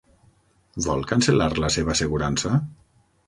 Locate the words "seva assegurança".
1.77-2.53